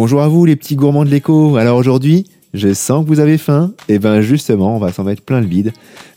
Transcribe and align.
Bonjour 0.00 0.22
à 0.22 0.28
vous 0.28 0.44
les 0.44 0.54
petits 0.54 0.76
gourmands 0.76 1.04
de 1.04 1.10
l'écho. 1.10 1.56
Alors 1.56 1.76
aujourd'hui, 1.76 2.24
je 2.54 2.72
sens 2.72 3.02
que 3.02 3.08
vous 3.08 3.18
avez 3.18 3.36
faim. 3.36 3.72
Et 3.88 3.98
ben 3.98 4.20
justement, 4.20 4.76
on 4.76 4.78
va 4.78 4.92
s'en 4.92 5.02
mettre 5.02 5.22
plein 5.22 5.40
le 5.40 5.48
bide 5.48 5.72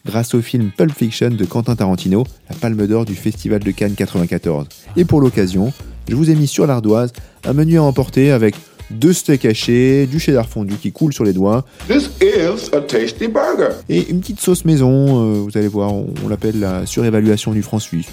grâce 0.06 0.36
au 0.36 0.42
film 0.44 0.70
Pulp 0.78 0.96
Fiction 0.96 1.32
de 1.32 1.46
Quentin 1.46 1.76
Tarantino, 1.76 2.24
la 2.48 2.56
palme 2.56 2.86
d'or 2.86 3.06
du 3.06 3.16
Festival 3.16 3.60
de 3.60 3.72
Cannes 3.72 3.96
94. 3.96 4.68
Et 4.98 5.04
pour 5.04 5.20
l'occasion, 5.20 5.74
je 6.08 6.14
vous 6.14 6.30
ai 6.30 6.36
mis 6.36 6.46
sur 6.46 6.68
l'ardoise 6.68 7.12
un 7.44 7.54
menu 7.54 7.80
à 7.80 7.82
emporter 7.82 8.30
avec 8.30 8.54
deux 8.92 9.14
steaks 9.14 9.46
hachés, 9.46 10.06
du 10.06 10.20
cheddar 10.20 10.48
fondu 10.48 10.76
qui 10.76 10.92
coule 10.92 11.12
sur 11.12 11.24
les 11.24 11.34
doigts. 11.34 11.66
This 11.88 12.12
is 12.22 12.76
a 12.76 12.82
tasty 12.82 13.28
burger. 13.28 13.74
Et 13.90 14.12
une 14.12 14.20
petite 14.20 14.42
sauce 14.42 14.64
maison, 14.64 15.24
euh, 15.24 15.40
vous 15.40 15.58
allez 15.58 15.68
voir, 15.68 15.92
on, 15.92 16.14
on 16.24 16.30
l'appelle 16.30 16.60
la 16.60 16.86
surévaluation 16.86 17.52
du 17.52 17.64
franc 17.64 17.80
suisse. 17.80 18.10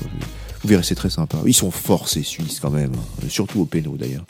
Vous 0.62 0.68
verrez, 0.70 0.82
c'est 0.82 0.94
très 0.94 1.10
sympa. 1.10 1.36
Ils 1.44 1.52
sont 1.52 1.70
forts 1.70 2.08
ces 2.08 2.22
Suisses 2.22 2.58
quand 2.58 2.70
même, 2.70 2.92
hein. 2.94 3.26
surtout 3.28 3.60
au 3.60 3.64
péno 3.66 3.96
d'ailleurs. 3.98 4.24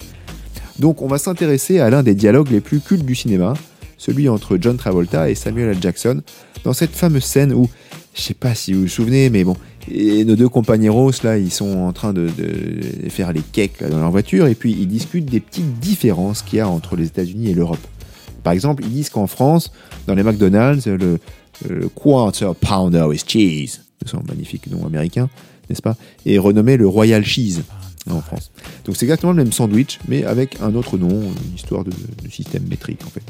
Donc 0.79 1.03
on 1.03 1.09
va 1.09 1.19
s'intéresser 1.19 1.81
à 1.81 1.91
l'un 1.91 2.03
des 2.03 2.15
dialogues 2.15 2.51
les 2.51 2.61
plus 2.61 2.81
cultes 2.81 3.05
du 3.05 3.15
cinéma, 3.15 3.55
celui 3.97 4.29
entre 4.29 4.59
John 4.61 4.77
Travolta 4.77 5.29
et 5.29 5.35
Samuel 5.35 5.71
L. 5.71 5.79
Jackson, 5.81 6.23
dans 6.65 6.73
cette 6.73 6.93
fameuse 6.93 7.25
scène 7.25 7.53
où, 7.53 7.69
je 8.15 8.21
sais 8.21 8.35
pas 8.35 8.55
si 8.55 8.73
vous 8.73 8.83
vous 8.83 8.89
souvenez, 8.89 9.31
mais 9.31 9.45
bon, 9.45 9.57
et 9.91 10.25
nos 10.25 10.37
deux 10.37 10.49
compagnons 10.49 11.11
là, 11.23 11.39
ils 11.39 11.51
sont 11.51 11.79
en 11.79 11.93
train 11.93 12.13
de, 12.13 12.29
de 12.29 13.09
faire 13.09 13.33
les 13.33 13.41
cakes 13.41 13.83
dans 13.89 13.99
leur 13.99 14.11
voiture, 14.11 14.47
et 14.47 14.55
puis 14.55 14.73
ils 14.73 14.87
discutent 14.87 15.27
des 15.27 15.41
petites 15.41 15.79
différences 15.81 16.43
qu'il 16.43 16.59
y 16.59 16.61
a 16.61 16.69
entre 16.69 16.95
les 16.97 17.07
États-Unis 17.07 17.51
et 17.51 17.55
l'Europe. 17.55 17.79
Par 18.45 18.53
exemple, 18.53 18.85
ils 18.85 18.93
disent 18.93 19.11
qu'en 19.11 19.27
France, 19.27 19.73
dans 20.07 20.15
les 20.15 20.23
McDonald's, 20.23 20.87
le, 20.87 21.19
le 21.69 21.89
Quarter 21.89 22.53
Pounder 22.61 23.05
with 23.09 23.29
Cheese, 23.29 23.81
c'est 24.07 24.17
un 24.17 24.23
magnifique 24.29 24.71
nom 24.71 24.87
américain, 24.87 25.29
n'est-ce 25.69 25.83
pas, 25.83 25.97
est 26.25 26.39
renommé 26.39 26.77
le 26.77 26.87
Royal 26.87 27.25
Cheese 27.25 27.63
en 28.11 28.21
France. 28.21 28.51
Donc 28.85 28.97
c'est 28.97 29.05
exactement 29.05 29.33
le 29.33 29.43
même 29.43 29.53
sandwich, 29.53 29.99
mais 30.09 30.25
avec 30.25 30.61
un 30.61 30.75
autre 30.75 30.99
nom, 30.99 31.11
une 31.11 31.55
histoire 31.55 31.85
de, 31.85 31.93
système 32.31 32.67
métrique 32.69 33.01
en 33.07 33.11
fait. 33.11 33.23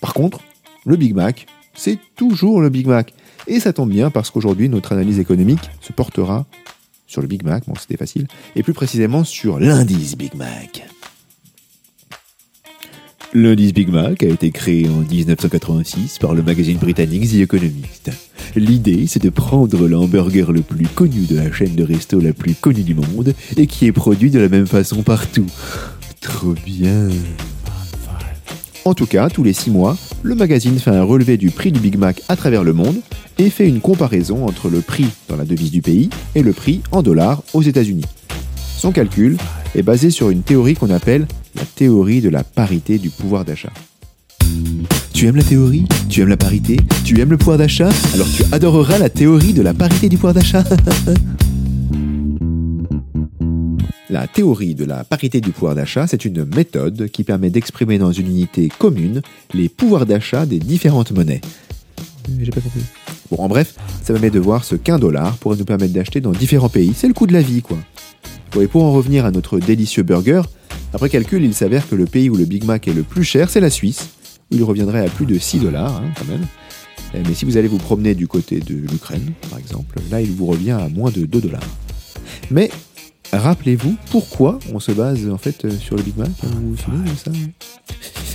Par 0.00 0.14
contre, 0.14 0.40
le 0.86 0.96
Big 0.96 1.14
Mac, 1.14 1.46
c'est 1.74 1.98
toujours 2.16 2.60
le 2.60 2.68
Big 2.68 2.86
Mac. 2.86 3.12
Et 3.46 3.60
ça 3.60 3.72
tombe 3.72 3.90
bien 3.90 4.10
parce 4.10 4.30
qu'aujourd'hui, 4.30 4.68
notre 4.68 4.92
analyse 4.92 5.18
économique 5.18 5.70
se 5.80 5.92
portera 5.92 6.46
sur 7.06 7.20
le 7.22 7.26
Big 7.26 7.42
Mac, 7.42 7.64
bon 7.66 7.74
c'était 7.78 7.96
facile, 7.96 8.28
et 8.54 8.62
plus 8.62 8.72
précisément 8.72 9.24
sur 9.24 9.58
l'indice 9.58 10.16
Big 10.16 10.34
Mac. 10.34 10.84
L'indice 13.32 13.72
Big 13.72 13.88
Mac 13.88 14.22
a 14.22 14.28
été 14.28 14.50
créé 14.50 14.88
en 14.88 15.02
1986 15.02 16.18
par 16.18 16.34
le 16.34 16.42
magazine 16.42 16.78
britannique 16.78 17.30
The 17.30 17.36
Economist. 17.36 18.10
L'idée, 18.56 19.06
c'est 19.06 19.22
de 19.22 19.30
prendre 19.30 19.86
le 19.86 19.96
hamburger 19.96 20.52
le 20.52 20.62
plus 20.62 20.86
connu 20.86 21.26
de 21.26 21.36
la 21.36 21.52
chaîne 21.52 21.74
de 21.74 21.84
resto 21.84 22.20
la 22.20 22.32
plus 22.32 22.54
connue 22.54 22.82
du 22.82 22.94
monde 22.94 23.34
et 23.56 23.66
qui 23.66 23.86
est 23.86 23.92
produit 23.92 24.30
de 24.30 24.40
la 24.40 24.48
même 24.48 24.66
façon 24.66 25.02
partout. 25.02 25.46
Trop 26.20 26.54
bien. 26.66 27.08
En 28.84 28.94
tout 28.94 29.06
cas, 29.06 29.28
tous 29.28 29.44
les 29.44 29.52
6 29.52 29.70
mois, 29.70 29.96
le 30.22 30.34
magazine 30.34 30.78
fait 30.78 30.90
un 30.90 31.04
relevé 31.04 31.36
du 31.36 31.50
prix 31.50 31.70
du 31.70 31.80
Big 31.80 31.96
Mac 31.96 32.22
à 32.28 32.36
travers 32.36 32.64
le 32.64 32.72
monde 32.72 32.96
et 33.38 33.50
fait 33.50 33.68
une 33.68 33.80
comparaison 33.80 34.46
entre 34.46 34.68
le 34.68 34.80
prix 34.80 35.06
dans 35.28 35.36
la 35.36 35.44
devise 35.44 35.70
du 35.70 35.82
pays 35.82 36.10
et 36.34 36.42
le 36.42 36.52
prix 36.52 36.80
en 36.90 37.02
dollars 37.02 37.42
aux 37.52 37.62
États-Unis. 37.62 38.06
Son 38.76 38.92
calcul 38.92 39.36
est 39.74 39.82
basé 39.82 40.10
sur 40.10 40.30
une 40.30 40.42
théorie 40.42 40.74
qu'on 40.74 40.90
appelle 40.90 41.26
la 41.54 41.64
théorie 41.64 42.20
de 42.20 42.30
la 42.30 42.42
parité 42.42 42.98
du 42.98 43.10
pouvoir 43.10 43.44
d'achat. 43.44 43.72
Tu 45.20 45.26
aimes 45.26 45.36
la 45.36 45.42
théorie? 45.42 45.84
Tu 46.08 46.22
aimes 46.22 46.30
la 46.30 46.38
parité? 46.38 46.78
Tu 47.04 47.20
aimes 47.20 47.28
le 47.28 47.36
pouvoir 47.36 47.58
d'achat? 47.58 47.90
Alors 48.14 48.26
tu 48.34 48.42
adoreras 48.52 48.96
la 48.96 49.10
théorie 49.10 49.52
de 49.52 49.60
la 49.60 49.74
parité 49.74 50.08
du 50.08 50.16
pouvoir 50.16 50.32
d'achat. 50.32 50.64
La 54.08 54.26
théorie 54.26 54.74
de 54.74 54.86
la 54.86 55.04
parité 55.04 55.42
du 55.42 55.50
pouvoir 55.50 55.74
d'achat, 55.74 56.06
c'est 56.06 56.24
une 56.24 56.46
méthode 56.46 57.10
qui 57.10 57.22
permet 57.22 57.50
d'exprimer 57.50 57.98
dans 57.98 58.12
une 58.12 58.28
unité 58.28 58.70
commune 58.78 59.20
les 59.52 59.68
pouvoirs 59.68 60.06
d'achat 60.06 60.46
des 60.46 60.58
différentes 60.58 61.12
monnaies. 61.12 61.42
J'ai 62.40 62.50
pas 62.50 62.62
compris. 62.62 62.80
Bon, 63.30 63.44
en 63.44 63.48
bref, 63.48 63.74
ça 64.02 64.14
permet 64.14 64.30
de 64.30 64.40
voir 64.40 64.64
ce 64.64 64.74
qu'un 64.74 64.98
dollar 64.98 65.36
pourrait 65.36 65.58
nous 65.58 65.66
permettre 65.66 65.92
d'acheter 65.92 66.22
dans 66.22 66.32
différents 66.32 66.70
pays. 66.70 66.94
C'est 66.96 67.08
le 67.08 67.14
coût 67.14 67.26
de 67.26 67.34
la 67.34 67.42
vie, 67.42 67.60
quoi. 67.60 67.76
Bon, 68.54 68.62
et 68.62 68.68
pour 68.68 68.84
en 68.84 68.92
revenir 68.92 69.26
à 69.26 69.30
notre 69.30 69.58
délicieux 69.58 70.02
burger, 70.02 70.40
après 70.94 71.10
calcul, 71.10 71.44
il 71.44 71.52
s'avère 71.52 71.86
que 71.86 71.94
le 71.94 72.06
pays 72.06 72.30
où 72.30 72.36
le 72.36 72.46
Big 72.46 72.64
Mac 72.64 72.88
est 72.88 72.94
le 72.94 73.02
plus 73.02 73.22
cher, 73.22 73.50
c'est 73.50 73.60
la 73.60 73.70
Suisse, 73.70 74.08
il 74.50 74.62
reviendrait 74.64 75.06
à 75.06 75.08
plus 75.10 75.26
de 75.26 75.38
6 75.38 75.60
dollars, 75.60 75.96
hein, 75.96 76.10
quand 76.16 76.26
même. 76.26 76.46
Euh, 77.14 77.22
Mais 77.26 77.34
si 77.34 77.44
vous 77.44 77.56
allez 77.56 77.68
vous 77.68 77.78
promener 77.78 78.14
du 78.14 78.26
côté 78.28 78.60
de 78.60 78.74
l'Ukraine, 78.74 79.32
par 79.48 79.58
exemple, 79.58 79.98
là, 80.10 80.20
il 80.20 80.30
vous 80.30 80.46
revient 80.46 80.72
à 80.72 80.88
moins 80.88 81.10
de 81.10 81.26
2 81.26 81.40
dollars. 81.40 81.60
Mais 82.50 82.70
rappelez-vous 83.32 83.96
pourquoi 84.10 84.58
on 84.72 84.80
se 84.80 84.92
base 84.92 85.28
en 85.28 85.38
fait 85.38 85.64
euh, 85.64 85.70
sur 85.70 85.96
le 85.96 86.02
Big 86.02 86.16
Mac 86.16 86.30
Vous 86.42 86.70
vous 86.70 86.76
souvenez 86.76 87.10
de 87.10 87.16
ça 87.16 87.30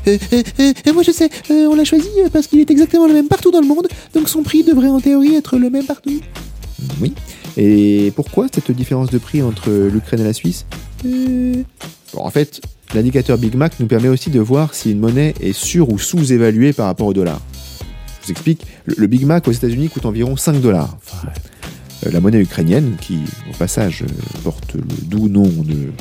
Euh, 0.07 0.93
moi 0.93 1.01
je 1.01 1.11
sais, 1.11 1.29
on 1.49 1.73
l'a 1.75 1.83
choisi 1.83 2.07
parce 2.31 2.45
qu'il 2.47 2.59
est 2.59 2.69
exactement 2.69 3.07
le 3.07 3.13
même 3.13 3.27
partout 3.27 3.49
dans 3.49 3.61
le 3.61 3.67
monde, 3.67 3.87
donc 4.13 4.29
son 4.29 4.43
prix 4.43 4.63
devrait 4.63 4.87
en 4.89 5.01
théorie 5.01 5.33
être 5.35 5.57
le 5.57 5.71
même 5.71 5.85
partout. 5.85 6.21
Oui. 7.01 7.13
Et 7.57 8.11
pourquoi 8.15 8.47
cette 8.53 8.71
différence 8.71 9.09
de 9.09 9.17
prix 9.17 9.41
entre 9.41 9.71
l'Ukraine 9.71 10.19
et 10.21 10.25
la 10.25 10.33
Suisse? 10.33 10.65
Bon, 11.03 11.63
en 12.21 12.29
fait, 12.29 12.61
L'indicateur 12.93 13.37
Big 13.37 13.55
Mac 13.55 13.79
nous 13.79 13.87
permet 13.87 14.07
aussi 14.07 14.29
de 14.29 14.39
voir 14.39 14.73
si 14.73 14.91
une 14.91 14.99
monnaie 14.99 15.33
est 15.41 15.53
sur 15.53 15.89
ou 15.89 15.99
sous-évaluée 15.99 16.73
par 16.73 16.85
rapport 16.85 17.07
au 17.07 17.13
dollar. 17.13 17.41
Je 18.21 18.27
vous 18.27 18.31
explique, 18.31 18.65
le 18.85 19.07
Big 19.07 19.25
Mac 19.25 19.47
aux 19.47 19.51
États-Unis 19.51 19.89
coûte 19.89 20.05
environ 20.05 20.37
5 20.37 20.61
dollars. 20.61 20.97
Euh, 22.05 22.11
la 22.11 22.19
monnaie 22.19 22.41
ukrainienne, 22.41 22.95
qui 22.99 23.19
au 23.49 23.57
passage 23.57 24.03
euh, 24.03 24.39
porte 24.43 24.75
le 24.75 24.81
doux 25.07 25.27
nom 25.27 25.43
de 25.43 25.91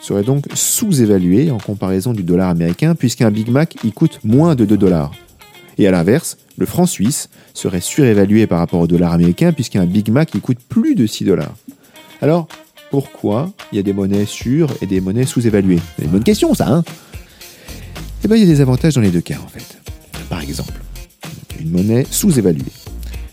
serait 0.00 0.22
donc 0.22 0.46
sous 0.54 1.02
évaluée 1.02 1.50
en 1.50 1.58
comparaison 1.58 2.12
du 2.12 2.22
dollar 2.22 2.48
américain 2.48 2.94
puisqu'un 2.94 3.30
Big 3.30 3.50
Mac 3.50 3.76
y 3.84 3.92
coûte 3.92 4.20
moins 4.24 4.54
de 4.54 4.64
2 4.64 4.76
dollars. 4.76 5.12
Et 5.76 5.86
à 5.86 5.90
l'inverse, 5.90 6.38
le 6.56 6.66
franc 6.66 6.86
suisse 6.86 7.28
serait 7.54 7.80
surévalué 7.80 8.46
par 8.46 8.58
rapport 8.58 8.80
au 8.80 8.86
dollar 8.86 9.12
américain 9.12 9.52
puisqu'un 9.52 9.84
Big 9.86 10.10
Mac 10.10 10.34
y 10.34 10.40
coûte 10.40 10.58
plus 10.68 10.94
de 10.94 11.06
6 11.06 11.24
dollars. 11.24 11.54
Alors, 12.20 12.48
pourquoi 12.90 13.50
il 13.72 13.76
y 13.76 13.78
a 13.78 13.82
des 13.82 13.92
monnaies 13.92 14.26
sur 14.26 14.70
et 14.80 14.86
des 14.86 15.00
monnaies 15.00 15.26
sous-évaluées 15.26 15.80
C'est 15.96 16.04
une 16.04 16.10
bonne 16.10 16.24
question 16.24 16.54
ça, 16.54 16.68
hein 16.68 16.84
Eh 18.24 18.28
bien, 18.28 18.36
il 18.36 18.40
y 18.40 18.46
a 18.46 18.54
des 18.54 18.60
avantages 18.60 18.94
dans 18.94 19.00
les 19.00 19.10
deux 19.10 19.20
cas 19.20 19.38
en 19.42 19.48
fait. 19.48 19.78
Par 20.28 20.40
exemple, 20.40 20.74
une 21.60 21.70
monnaie 21.70 22.06
sous-évaluée 22.10 22.72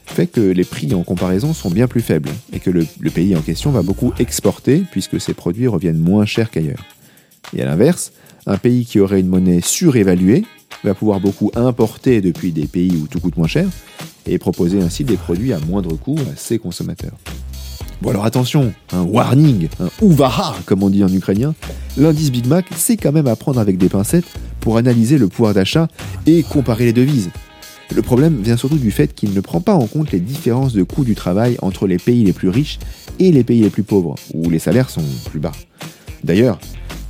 fait 0.05 0.27
que 0.27 0.39
les 0.39 0.63
prix 0.63 0.93
en 0.93 1.03
comparaison 1.03 1.53
sont 1.53 1.69
bien 1.69 1.87
plus 1.87 2.01
faibles 2.01 2.29
et 2.53 2.59
que 2.61 2.69
le 2.69 3.09
pays 3.09 3.35
en 3.35 3.41
question 3.41 3.71
va 3.71 3.81
beaucoup 3.81 4.13
exporter 4.17 4.83
puisque 4.89 5.19
ses 5.19 5.33
produits 5.33 5.67
reviennent 5.67 5.99
moins 5.99 6.25
chers 6.25 6.49
qu'ailleurs. 6.49 6.85
Et 7.53 7.61
à 7.61 7.65
l'inverse, 7.65 8.13
un 8.47 8.57
pays 8.57 8.85
qui 8.85 8.99
aurait 8.99 9.19
une 9.19 9.27
monnaie 9.27 9.61
surévaluée 9.61 10.45
va 10.83 10.93
pouvoir 10.93 11.19
beaucoup 11.19 11.51
importer 11.55 12.21
depuis 12.21 12.51
des 12.51 12.67
pays 12.67 12.95
où 12.95 13.07
tout 13.07 13.19
coûte 13.19 13.37
moins 13.37 13.47
cher 13.47 13.67
et 14.25 14.37
proposer 14.37 14.81
ainsi 14.81 15.03
des 15.03 15.17
produits 15.17 15.53
à 15.53 15.59
moindre 15.59 15.95
coût 15.95 16.17
à 16.31 16.35
ses 16.35 16.59
consommateurs. 16.59 17.17
Bon 18.01 18.09
alors 18.09 18.25
attention, 18.25 18.73
un 18.91 19.03
warning, 19.03 19.69
un 19.79 19.89
ouvaha 20.01 20.55
comme 20.65 20.83
on 20.83 20.89
dit 20.89 21.03
en 21.03 21.11
ukrainien, 21.11 21.55
l'indice 21.97 22.31
Big 22.31 22.45
Mac 22.45 22.65
c'est 22.75 22.97
quand 22.97 23.11
même 23.11 23.27
à 23.27 23.35
prendre 23.35 23.59
avec 23.59 23.77
des 23.77 23.89
pincettes 23.89 24.25
pour 24.59 24.77
analyser 24.77 25.17
le 25.17 25.27
pouvoir 25.27 25.53
d'achat 25.53 25.87
et 26.25 26.43
comparer 26.43 26.85
les 26.85 26.93
devises. 26.93 27.29
Le 27.93 28.01
problème 28.01 28.41
vient 28.41 28.57
surtout 28.57 28.77
du 28.77 28.91
fait 28.91 29.13
qu'il 29.13 29.33
ne 29.33 29.39
prend 29.39 29.61
pas 29.61 29.75
en 29.75 29.85
compte 29.85 30.11
les 30.11 30.19
différences 30.19 30.73
de 30.73 30.83
coût 30.83 31.03
du 31.03 31.15
travail 31.15 31.57
entre 31.61 31.87
les 31.87 31.97
pays 31.97 32.23
les 32.23 32.33
plus 32.33 32.49
riches 32.49 32.79
et 33.19 33.31
les 33.31 33.43
pays 33.43 33.61
les 33.61 33.69
plus 33.69 33.83
pauvres, 33.83 34.15
où 34.33 34.49
les 34.49 34.59
salaires 34.59 34.89
sont 34.89 35.03
plus 35.29 35.39
bas. 35.39 35.51
D'ailleurs, 36.23 36.59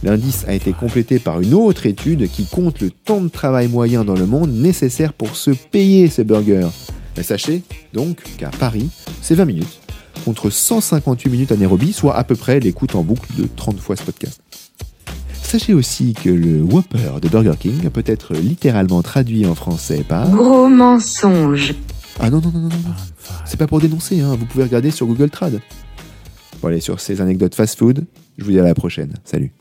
l'indice 0.03 0.43
a 0.47 0.53
été 0.53 0.73
complété 0.73 1.17
par 1.17 1.39
une 1.39 1.53
autre 1.53 1.85
étude 1.85 2.29
qui 2.29 2.45
compte 2.45 2.81
le 2.81 2.91
temps 2.91 3.21
de 3.21 3.29
travail 3.29 3.69
moyen 3.69 4.03
dans 4.03 4.15
le 4.15 4.25
monde 4.25 4.51
nécessaire 4.51 5.13
pour 5.13 5.35
se 5.37 5.51
payer 5.51 6.09
ces 6.09 6.25
burgers. 6.25 6.67
Mais 7.15 7.23
sachez 7.23 7.63
donc 7.93 8.21
qu'à 8.37 8.49
Paris, 8.49 8.89
c'est 9.21 9.35
20 9.35 9.45
minutes, 9.45 9.79
contre 10.25 10.49
158 10.49 11.29
minutes 11.29 11.51
à 11.51 11.55
Nairobi, 11.55 11.93
soit 11.93 12.15
à 12.15 12.23
peu 12.23 12.35
près 12.35 12.59
l'écoute 12.59 12.95
en 12.95 13.03
boucle 13.03 13.31
de 13.37 13.47
30 13.55 13.79
fois 13.79 13.95
ce 13.95 14.03
podcast. 14.03 14.41
Sachez 15.31 15.75
aussi 15.75 16.13
que 16.13 16.29
le 16.29 16.63
Whopper 16.63 17.19
de 17.21 17.29
Burger 17.29 17.53
King 17.59 17.89
peut 17.91 18.03
être 18.07 18.33
littéralement 18.33 19.03
traduit 19.03 19.45
en 19.45 19.53
français 19.53 20.03
par... 20.07 20.29
Gros 20.31 20.67
mensonge. 20.67 21.75
Ah 22.19 22.31
non, 22.31 22.41
non, 22.41 22.51
non, 22.51 22.61
non, 22.61 22.69
non. 22.69 22.93
C'est 23.45 23.57
pas 23.57 23.67
pour 23.67 23.79
dénoncer, 23.79 24.21
hein. 24.21 24.35
vous 24.37 24.45
pouvez 24.45 24.63
regarder 24.63 24.89
sur 24.89 25.05
Google 25.05 25.29
Trad. 25.29 25.61
Bon 26.61 26.69
allez, 26.69 26.79
sur 26.79 26.99
ces 26.99 27.21
anecdotes 27.21 27.53
fast-food, 27.53 28.05
je 28.37 28.43
vous 28.43 28.51
dis 28.51 28.59
à 28.59 28.63
la 28.63 28.73
prochaine. 28.73 29.13
Salut. 29.23 29.51